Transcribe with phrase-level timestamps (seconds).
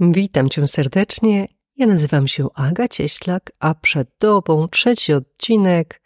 [0.00, 1.48] Witam cię serdecznie.
[1.76, 6.02] Ja nazywam się Aga Cieślak, a przed tobą trzeci odcinek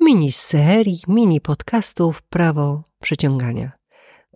[0.00, 3.72] miniserii, mini podcastów Prawo Przyciągania.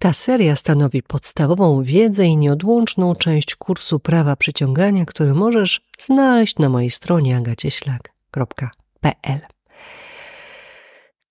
[0.01, 6.69] Ta seria stanowi podstawową wiedzę i nieodłączną część kursu Prawa Przyciągania, który możesz znaleźć na
[6.69, 9.41] mojej stronie agacieślak.pl.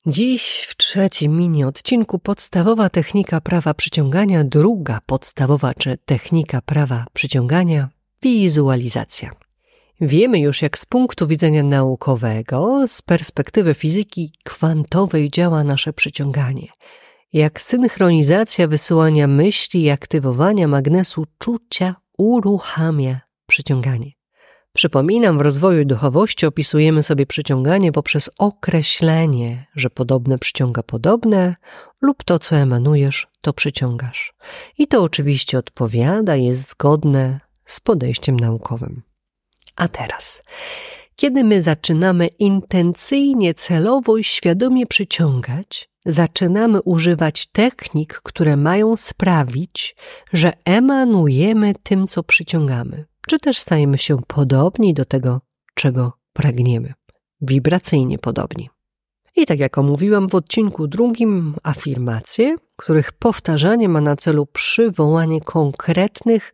[0.05, 7.89] Dziś w trzecim mini odcinku podstawowa technika prawa przyciągania, druga podstawowa czy technika prawa przyciągania
[8.21, 9.31] wizualizacja.
[10.01, 16.67] Wiemy już, jak z punktu widzenia naukowego, z perspektywy fizyki kwantowej działa nasze przyciąganie.
[17.33, 24.20] Jak synchronizacja wysyłania myśli i aktywowania magnesu czucia uruchamia przyciąganie.
[24.73, 31.55] Przypominam, w rozwoju duchowości opisujemy sobie przyciąganie poprzez określenie, że podobne przyciąga podobne
[32.01, 34.33] lub to, co emanujesz, to przyciągasz.
[34.77, 39.01] I to oczywiście odpowiada, jest zgodne z podejściem naukowym.
[39.75, 40.43] A teraz,
[41.15, 49.95] kiedy my zaczynamy intencyjnie, celowo i świadomie przyciągać, zaczynamy używać technik, które mają sprawić,
[50.33, 55.41] że emanujemy tym, co przyciągamy czy też stajemy się podobni do tego,
[55.75, 56.93] czego pragniemy,
[57.41, 58.69] wibracyjnie podobni.
[59.35, 66.53] I tak jak omówiłam w odcinku drugim, afirmacje, których powtarzanie ma na celu przywołanie konkretnych,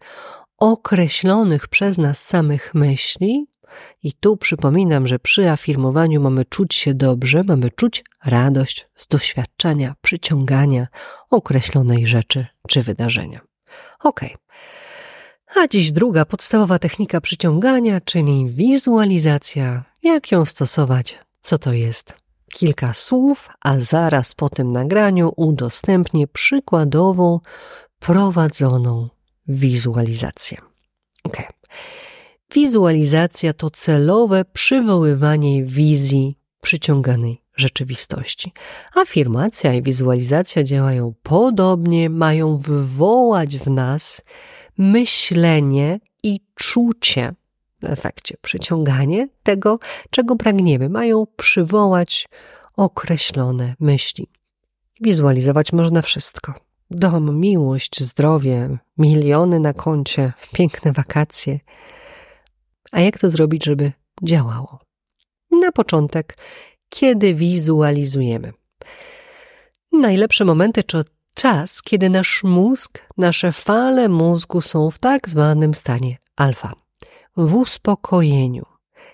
[0.57, 3.47] określonych przez nas samych myśli.
[4.03, 9.95] I tu przypominam, że przy afirmowaniu mamy czuć się dobrze, mamy czuć radość z doświadczenia,
[10.01, 10.87] przyciągania
[11.31, 13.41] określonej rzeczy czy wydarzenia.
[14.03, 14.33] Okej.
[14.33, 14.47] Okay.
[15.55, 19.83] A dziś druga podstawowa technika przyciągania, czyli wizualizacja.
[20.03, 21.19] Jak ją stosować?
[21.41, 22.15] Co to jest?
[22.53, 27.39] Kilka słów, a zaraz po tym nagraniu udostępnię przykładową,
[27.99, 29.09] prowadzoną
[29.47, 30.57] wizualizację.
[31.23, 31.37] Ok.
[32.53, 38.53] Wizualizacja to celowe przywoływanie wizji przyciąganej rzeczywistości.
[38.95, 44.21] Afirmacja i wizualizacja działają podobnie, mają wywołać w nas
[44.77, 47.33] myślenie i czucie
[47.83, 49.79] w efekcie, przyciąganie tego,
[50.09, 52.27] czego pragniemy, mają przywołać
[52.77, 54.27] określone myśli.
[55.01, 56.53] Wizualizować można wszystko.
[56.91, 61.59] Dom, miłość, zdrowie, miliony na koncie, piękne wakacje.
[62.91, 63.91] A jak to zrobić, żeby
[64.23, 64.79] działało?
[65.51, 66.37] Na początek,
[66.89, 68.53] kiedy wizualizujemy.
[69.91, 71.03] Najlepsze momenty czy
[71.37, 76.73] czas, kiedy nasz mózg, nasze fale mózgu są w tak zwanym stanie alfa,
[77.37, 78.65] w uspokojeniu.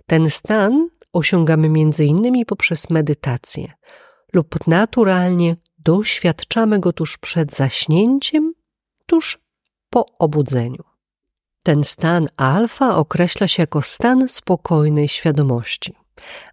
[0.05, 1.69] Ten stan osiągamy
[1.99, 3.73] innymi poprzez medytację
[4.33, 8.53] lub naturalnie doświadczamy go tuż przed zaśnięciem,
[9.05, 9.39] tuż
[9.89, 10.83] po obudzeniu.
[11.63, 15.95] Ten stan alfa określa się jako stan spokojnej świadomości,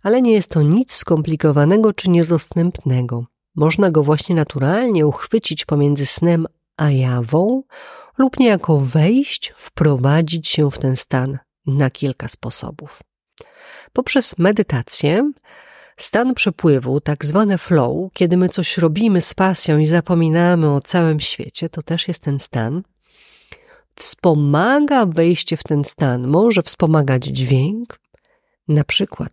[0.02, 3.29] ale nie jest to nic skomplikowanego czy niedostępnego.
[3.54, 6.46] Można go właśnie naturalnie uchwycić pomiędzy snem
[6.76, 7.62] a jawą,
[8.18, 13.00] lub niejako wejść, wprowadzić się w ten stan na kilka sposobów.
[13.92, 15.32] Poprzez medytację,
[15.96, 21.20] stan przepływu, tak zwane flow, kiedy my coś robimy z pasją i zapominamy o całym
[21.20, 22.82] świecie, to też jest ten stan.
[23.94, 28.00] Wspomaga wejście w ten stan, może wspomagać dźwięk,
[28.68, 29.32] na przykład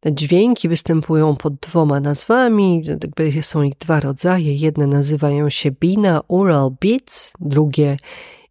[0.00, 4.56] te dźwięki występują pod dwoma nazwami, jakby są ich dwa rodzaje.
[4.56, 7.96] Jedne nazywają się binaural beats, drugie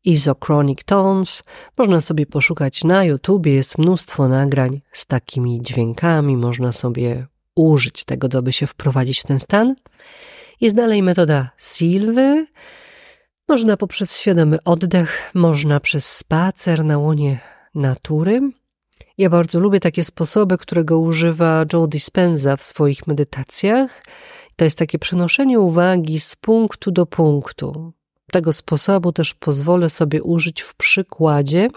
[0.03, 1.44] isochronic tones.
[1.78, 8.38] Można sobie poszukać na YouTubie, jest mnóstwo nagrań z takimi dźwiękami, można sobie użyć tego,
[8.38, 9.75] aby się wprowadzić w ten stan.
[10.62, 12.47] Jest dalej metoda Silwy.
[13.47, 17.40] Można poprzez świadomy oddech, można przez spacer na łonie
[17.75, 18.52] natury.
[19.17, 24.03] Ja bardzo lubię takie sposoby, którego używa Joe Dispenza w swoich medytacjach.
[24.55, 27.94] To jest takie przenoszenie uwagi z punktu do punktu.
[28.31, 31.67] Tego sposobu też pozwolę sobie użyć w przykładzie.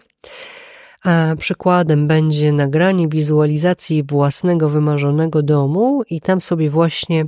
[1.05, 7.25] A przykładem będzie nagranie wizualizacji własnego wymarzonego domu, i tam sobie właśnie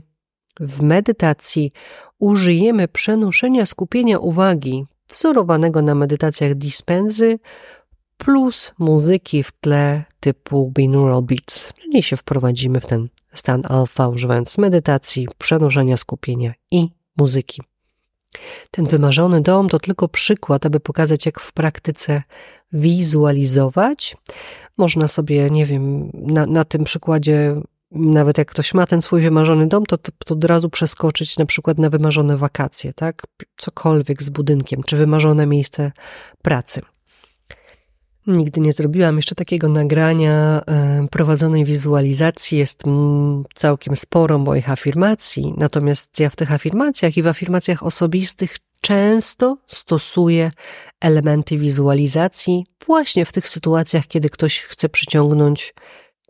[0.61, 1.73] w medytacji
[2.19, 7.39] użyjemy przenoszenia skupienia uwagi wzorowanego na medytacjach Dispenzy
[8.25, 14.59] plus muzyki w tle typu binaural beats, czyli się wprowadzimy w ten stan alfa używając
[14.59, 17.63] medytacji, przenoszenia skupienia i muzyki.
[18.71, 22.23] Ten wymarzony dom to tylko przykład, aby pokazać, jak w praktyce
[22.73, 24.17] wizualizować.
[24.77, 27.55] Można sobie, nie wiem, na, na tym przykładzie,
[27.91, 31.79] nawet jak ktoś ma ten swój wymarzony dom, to, to od razu przeskoczyć na przykład
[31.79, 33.23] na wymarzone wakacje, tak?
[33.57, 35.93] Cokolwiek z budynkiem, czy wymarzone miejsce
[36.43, 36.81] pracy.
[38.27, 42.59] Nigdy nie zrobiłam jeszcze takiego nagrania e, prowadzonej wizualizacji.
[42.59, 42.83] Jest
[43.55, 50.51] całkiem sporo moich afirmacji, natomiast ja w tych afirmacjach i w afirmacjach osobistych często stosuję
[51.01, 55.75] elementy wizualizacji właśnie w tych sytuacjach, kiedy ktoś chce przyciągnąć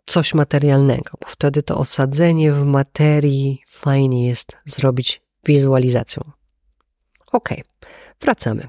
[0.05, 6.23] coś materialnego, bo wtedy to osadzenie w materii fajnie jest zrobić wizualizacją.
[7.31, 7.49] Ok,
[8.21, 8.67] wracamy.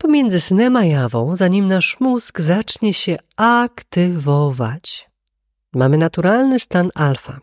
[0.00, 5.10] Pomiędzy snem a jawą, zanim nasz mózg zacznie się aktywować,
[5.74, 7.40] mamy naturalny stan alfa,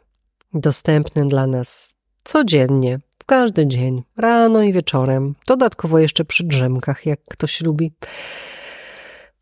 [0.53, 7.19] dostępny dla nas codziennie, w każdy dzień, rano i wieczorem, dodatkowo jeszcze przy drzemkach, jak
[7.29, 7.93] ktoś lubi.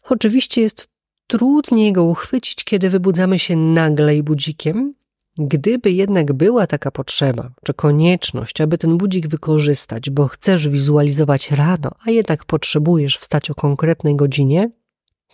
[0.09, 0.87] Oczywiście jest
[1.27, 4.93] trudniej go uchwycić, kiedy wybudzamy się nagle i budzikiem,
[5.37, 11.91] Gdyby jednak była taka potrzeba, czy konieczność, aby ten budzik wykorzystać, bo chcesz wizualizować rano,
[12.07, 14.69] a jednak potrzebujesz wstać o konkretnej godzinie,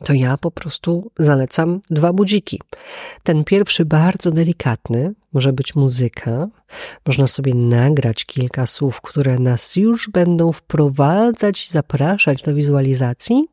[0.05, 2.61] to ja po prostu zalecam dwa budziki.
[3.23, 6.47] Ten pierwszy bardzo delikatny, może być muzyka,
[7.05, 13.47] można sobie nagrać kilka słów, które nas już będą wprowadzać, zapraszać do wizualizacji,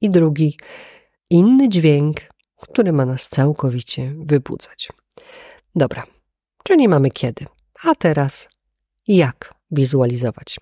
[0.00, 0.58] i drugi,
[1.30, 2.20] inny dźwięk,
[2.60, 4.88] który ma nas całkowicie wybudzać.
[5.74, 6.04] Dobra,
[6.64, 7.46] czyli mamy kiedy.
[7.84, 8.48] A teraz
[9.06, 10.56] jak wizualizować?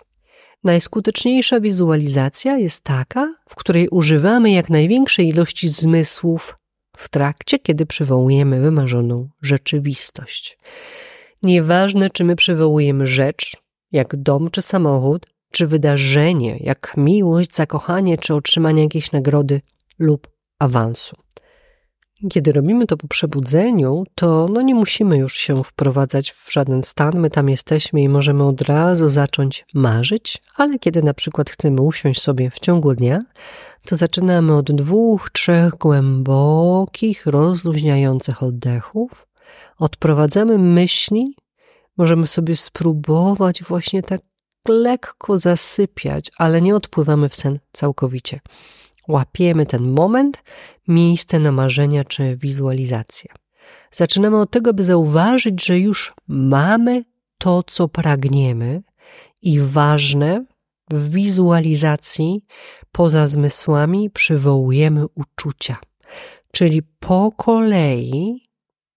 [0.63, 6.55] Najskuteczniejsza wizualizacja jest taka, w której używamy jak największej ilości zmysłów
[6.97, 10.57] w trakcie, kiedy przywołujemy wymarzoną rzeczywistość.
[11.43, 13.57] Nieważne, czy my przywołujemy rzecz,
[13.91, 19.61] jak dom czy samochód, czy wydarzenie, jak miłość, zakochanie, czy otrzymanie jakiejś nagrody
[19.99, 20.27] lub
[20.59, 21.15] awansu.
[22.27, 27.19] Kiedy robimy to po przebudzeniu, to no nie musimy już się wprowadzać w żaden stan,
[27.19, 32.21] my tam jesteśmy i możemy od razu zacząć marzyć, ale kiedy na przykład chcemy usiąść
[32.21, 33.19] sobie w ciągu dnia,
[33.85, 39.27] to zaczynamy od dwóch, trzech głębokich, rozluźniających oddechów,
[39.77, 41.35] odprowadzamy myśli,
[41.97, 44.21] możemy sobie spróbować właśnie tak
[44.67, 48.39] lekko zasypiać, ale nie odpływamy w sen całkowicie
[49.09, 50.43] łapiemy ten moment,
[50.87, 53.31] miejsce na marzenia czy wizualizację.
[53.91, 57.03] Zaczynamy od tego, by zauważyć, że już mamy
[57.37, 58.81] to, co pragniemy,
[59.41, 60.45] i ważne,
[60.91, 62.45] w wizualizacji
[62.91, 65.77] poza zmysłami przywołujemy uczucia,
[66.51, 68.43] czyli po kolei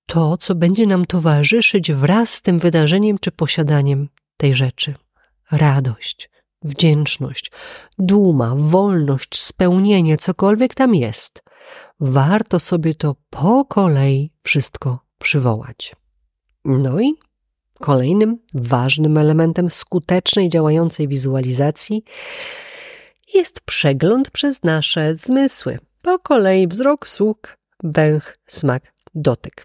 [0.06, 4.94] to, co będzie nam towarzyszyć wraz z tym wydarzeniem czy posiadaniem tej rzeczy.
[5.50, 6.30] Radość,
[6.64, 7.50] wdzięczność,
[7.98, 11.42] duma, wolność, spełnienie, cokolwiek tam jest.
[12.00, 15.96] Warto sobie to po kolei wszystko przywołać.
[16.64, 17.14] No i
[17.80, 22.04] kolejnym ważnym elementem skutecznej działającej wizualizacji
[23.34, 25.78] jest przegląd przez nasze zmysły.
[26.02, 29.64] Po kolei wzrok, słuch, węch, smak, dotyk.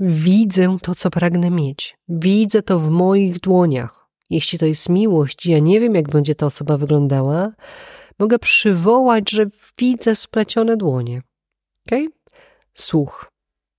[0.00, 1.96] Widzę to, co pragnę mieć.
[2.08, 3.97] Widzę to w moich dłoniach
[4.30, 7.52] jeśli to jest miłość, ja nie wiem, jak będzie ta osoba wyglądała,
[8.18, 9.46] mogę przywołać, że
[9.78, 11.22] widzę splecione dłonie.
[11.86, 11.98] Ok?
[12.74, 13.30] Słuch.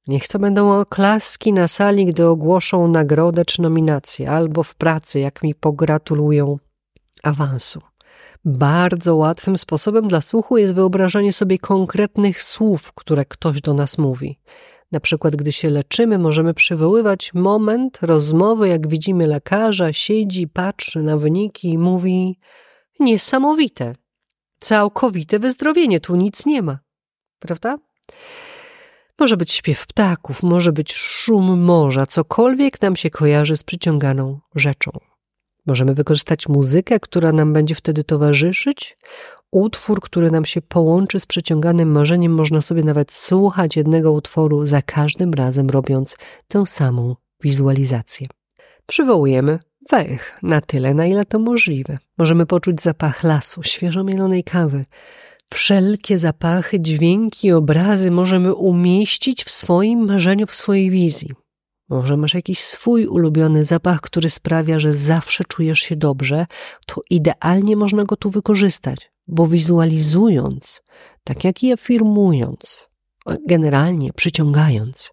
[0.07, 5.43] Niech to będą oklaski na sali, gdy ogłoszą nagrodę czy nominację, albo w pracy, jak
[5.43, 6.57] mi pogratulują
[7.23, 7.81] awansu.
[8.45, 14.39] Bardzo łatwym sposobem dla słuchu jest wyobrażanie sobie konkretnych słów, które ktoś do nas mówi.
[14.91, 21.17] Na przykład, gdy się leczymy, możemy przywoływać moment rozmowy, jak widzimy lekarza, siedzi, patrzy na
[21.17, 22.39] wyniki i mówi:
[22.99, 23.95] Niesamowite,
[24.59, 26.79] całkowite wyzdrowienie, tu nic nie ma.
[27.39, 27.77] Prawda?
[29.19, 34.91] Może być śpiew ptaków, może być szum morza, cokolwiek nam się kojarzy z przyciąganą rzeczą.
[35.65, 38.97] Możemy wykorzystać muzykę, która nam będzie wtedy towarzyszyć.
[39.51, 44.81] Utwór, który nam się połączy z przeciąganym marzeniem, można sobie nawet słuchać jednego utworu za
[44.81, 48.27] każdym razem, robiąc tę samą wizualizację.
[48.85, 49.59] Przywołujemy
[49.91, 51.97] węch na tyle, na ile to możliwe.
[52.17, 54.85] Możemy poczuć zapach lasu, świeżo mielonej kawy.
[55.53, 61.29] Wszelkie zapachy, dźwięki, obrazy możemy umieścić w swoim marzeniu, w swojej wizji.
[61.89, 66.45] Może masz jakiś swój ulubiony zapach, który sprawia, że zawsze czujesz się dobrze,
[66.85, 70.81] to idealnie można go tu wykorzystać, bo wizualizując,
[71.23, 72.87] tak jak i afirmując,
[73.47, 75.11] generalnie przyciągając,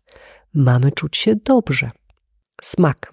[0.54, 1.90] mamy czuć się dobrze.
[2.62, 3.12] Smak.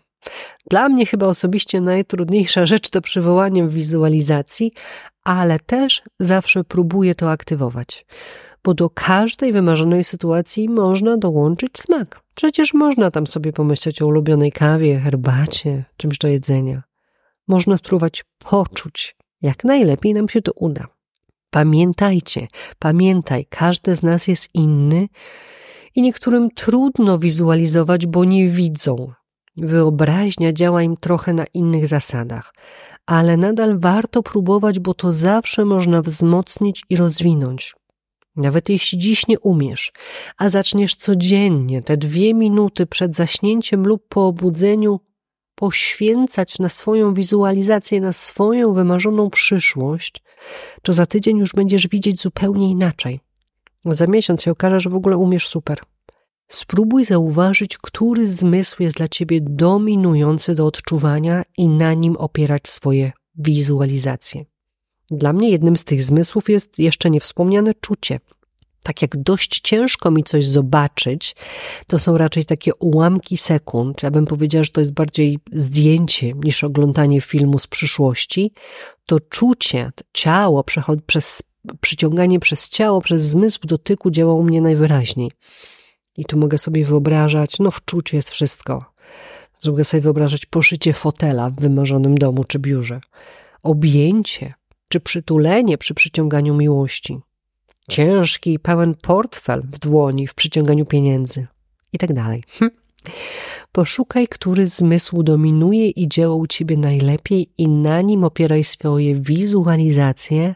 [0.69, 4.71] Dla mnie chyba osobiście najtrudniejsza rzecz to przywołanie wizualizacji,
[5.23, 8.05] ale też zawsze próbuję to aktywować
[8.63, 12.21] bo do każdej wymarzonej sytuacji można dołączyć smak.
[12.35, 16.83] Przecież można tam sobie pomyśleć o ulubionej kawie, herbacie, czymś do jedzenia.
[17.47, 20.87] Można spróbować poczuć, jak najlepiej nam się to uda.
[21.49, 22.47] Pamiętajcie,
[22.79, 25.07] pamiętaj, każdy z nas jest inny
[25.95, 29.11] i niektórym trudno wizualizować, bo nie widzą.
[29.57, 32.53] Wyobraźnia działa im trochę na innych zasadach,
[33.05, 37.75] ale nadal warto próbować, bo to zawsze można wzmocnić i rozwinąć.
[38.35, 39.91] Nawet jeśli dziś nie umiesz,
[40.37, 44.99] a zaczniesz codziennie te dwie minuty przed zaśnięciem lub po obudzeniu
[45.55, 50.23] poświęcać na swoją wizualizację, na swoją wymarzoną przyszłość,
[50.81, 53.19] to za tydzień już będziesz widzieć zupełnie inaczej.
[53.85, 55.79] Za miesiąc się okaże, że w ogóle umiesz super.
[56.47, 63.11] Spróbuj zauważyć, który zmysł jest dla ciebie dominujący do odczuwania i na nim opierać swoje
[63.35, 64.45] wizualizacje.
[65.11, 68.19] Dla mnie jednym z tych zmysłów jest jeszcze niewspomniane czucie.
[68.83, 71.35] Tak jak dość ciężko mi coś zobaczyć,
[71.87, 74.03] to są raczej takie ułamki sekund.
[74.03, 78.53] Ja bym powiedziała, że to jest bardziej zdjęcie niż oglądanie filmu z przyszłości.
[79.05, 80.63] To czucie, ciało,
[81.05, 81.43] przez
[81.81, 85.31] przyciąganie przez ciało, przez zmysł dotyku działa u mnie najwyraźniej.
[86.17, 88.85] I tu mogę sobie wyobrażać, no w czuciu jest wszystko.
[89.65, 93.01] Mogę sobie wyobrażać poszycie fotela w wymarzonym domu czy biurze,
[93.63, 94.53] objęcie
[94.87, 97.19] czy przytulenie przy przyciąganiu miłości,
[97.89, 101.47] ciężki i pełen portfel w dłoni w przyciąganiu pieniędzy
[101.93, 102.43] i tak dalej.
[102.59, 102.71] Hm.
[103.71, 110.55] Poszukaj, który zmysł dominuje i działa u ciebie najlepiej i na nim opieraj swoje wizualizacje,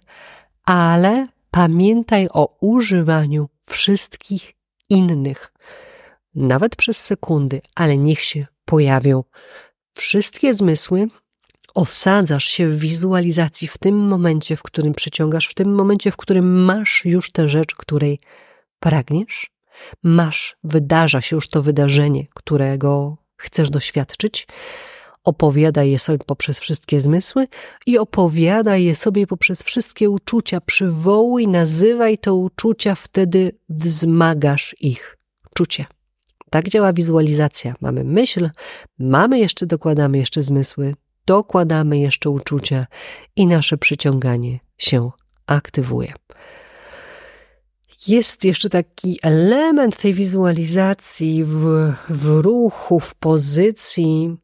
[0.65, 4.53] ale pamiętaj o używaniu wszystkich
[4.89, 5.53] innych,
[6.35, 9.23] nawet przez sekundy, ale niech się pojawią.
[9.97, 11.07] Wszystkie zmysły
[11.77, 16.63] osadzasz się w wizualizacji w tym momencie, w którym przyciągasz, w tym momencie, w którym
[16.63, 18.19] masz już tę rzecz, której
[18.79, 19.51] pragniesz,
[20.03, 24.47] masz, wydarza się już to wydarzenie, którego chcesz doświadczyć.
[25.23, 27.47] Opowiadaj je sobie poprzez wszystkie zmysły
[27.85, 30.61] i opowiadaj je sobie poprzez wszystkie uczucia.
[30.61, 35.17] Przywołuj, nazywaj te uczucia, wtedy wzmagasz ich.
[35.55, 35.85] Czucie.
[36.49, 37.73] Tak działa wizualizacja.
[37.81, 38.49] Mamy myśl,
[38.99, 40.93] mamy jeszcze, dokładamy jeszcze zmysły,
[41.27, 42.85] dokładamy jeszcze uczucia
[43.35, 45.11] i nasze przyciąganie się
[45.47, 46.13] aktywuje.
[48.07, 54.37] Jest jeszcze taki element tej wizualizacji w, w ruchu, w pozycji,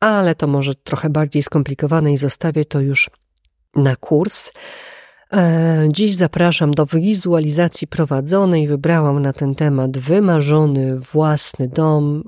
[0.00, 3.10] ale to może trochę bardziej skomplikowane i zostawię to już
[3.76, 4.52] na kurs.
[5.32, 8.68] E, dziś zapraszam do wizualizacji prowadzonej.
[8.68, 12.24] Wybrałam na ten temat wymarzony własny dom.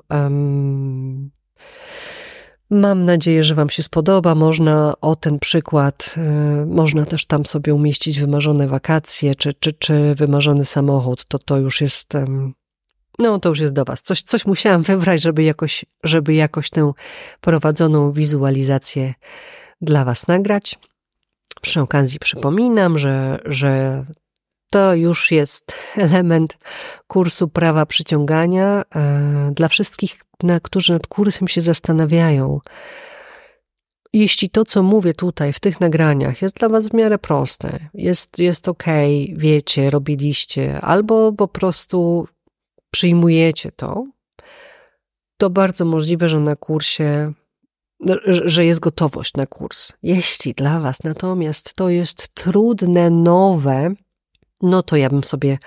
[2.69, 4.35] Mam nadzieję, że Wam się spodoba.
[4.35, 10.15] Można o ten przykład, e, można też tam sobie umieścić wymarzone wakacje, czy, czy, czy
[10.15, 11.25] wymarzony samochód.
[11.25, 12.13] To to już jest,
[13.19, 14.01] no to już jest do Was.
[14.01, 16.91] Coś, coś musiałam wybrać, żeby jakoś, żeby jakoś tę
[17.41, 19.13] prowadzoną wizualizację
[19.81, 20.79] dla Was nagrać.
[21.61, 24.05] Przy okazji przypominam, że, że
[24.75, 26.57] to już jest element
[27.07, 30.17] kursu prawa przyciągania e, dla wszystkich,
[30.63, 32.59] którzy nad kursem się zastanawiają.
[34.13, 38.39] Jeśli to, co mówię tutaj w tych nagraniach, jest dla Was w miarę proste, jest,
[38.39, 38.83] jest ok,
[39.33, 42.27] wiecie, robiliście, albo po prostu
[42.91, 44.05] przyjmujecie to,
[45.37, 47.33] to bardzo możliwe, że na kursie
[48.45, 49.93] że jest gotowość na kurs.
[50.03, 53.95] Jeśli dla Was natomiast to jest trudne, nowe,
[54.61, 55.57] no to ja bym sobie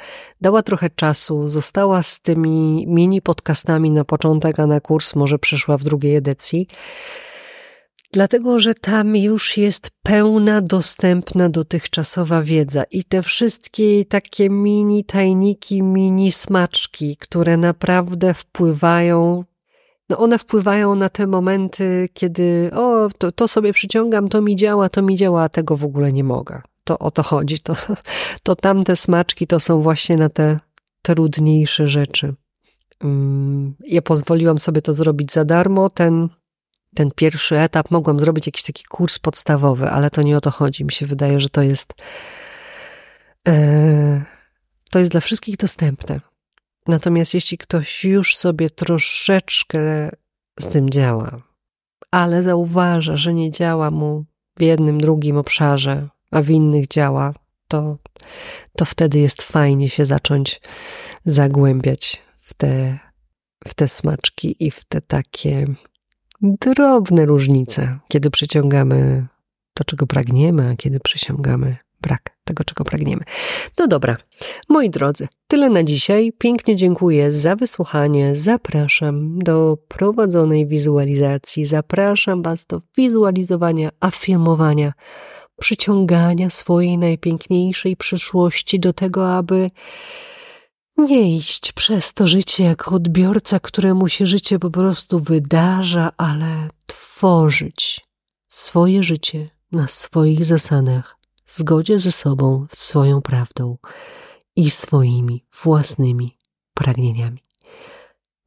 [0.41, 5.77] dała trochę czasu, została z tymi mini podcastami na początek, a na kurs może przyszła
[5.77, 6.67] w drugiej edycji.
[8.13, 15.83] Dlatego, że tam już jest pełna, dostępna dotychczasowa wiedza i te wszystkie takie mini tajniki,
[15.83, 19.45] mini smaczki, które naprawdę wpływają
[20.09, 24.89] no one wpływają na te momenty, kiedy o, to, to sobie przyciągam, to mi działa,
[24.89, 26.63] to mi działa, a tego w ogóle nie mogę.
[26.89, 27.59] To o to chodzi.
[27.59, 27.77] To,
[28.43, 30.61] to tamte smaczki to są właśnie na te
[31.03, 32.35] trudniejsze rzeczy.
[33.01, 35.91] Mm, ja pozwoliłam sobie to zrobić za darmo.
[35.91, 36.29] Ten,
[36.95, 40.85] ten pierwszy etap mogłam zrobić jakiś taki kurs podstawowy, ale to nie o to chodzi.
[40.85, 41.95] Mi się wydaje, że to jest.
[43.49, 44.25] E,
[44.91, 46.21] to jest dla wszystkich dostępne.
[46.87, 50.11] Natomiast jeśli ktoś już sobie troszeczkę
[50.61, 51.37] z tym działa,
[52.11, 54.25] ale zauważa, że nie działa mu
[54.59, 57.35] w jednym, drugim obszarze, a w innych działa,
[57.69, 57.97] to,
[58.77, 60.61] to wtedy jest fajnie się zacząć
[61.27, 62.99] zagłębiać w te,
[63.69, 65.67] w te smaczki i w te takie
[66.43, 69.27] drobne różnice, kiedy przyciągamy
[69.75, 73.23] to, czego pragniemy, a kiedy przyciągamy brak tego, czego pragniemy.
[73.79, 74.17] No dobra,
[74.69, 76.33] moi drodzy, tyle na dzisiaj.
[76.39, 78.37] Pięknie dziękuję za wysłuchanie.
[78.37, 81.67] Zapraszam do prowadzonej wizualizacji.
[81.67, 84.93] Zapraszam Was do wizualizowania, afirmowania
[85.61, 89.71] przyciągania swojej najpiękniejszej przyszłości do tego, aby
[90.97, 98.01] nie iść przez to życie jako odbiorca, któremu się życie po prostu wydarza, ale tworzyć
[98.49, 103.77] swoje życie na swoich zasadach, w zgodzie ze sobą, swoją prawdą
[104.57, 106.39] i swoimi własnymi
[106.75, 107.49] pragnieniami.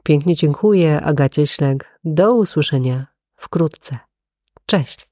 [0.04, 2.00] Pięknie dziękuję, Agacie Śleg.
[2.04, 4.00] Do usłyszenia wkrótce.
[4.66, 5.11] Cześć.